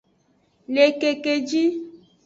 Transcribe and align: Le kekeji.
Le 0.73 0.83
kekeji. 0.99 1.63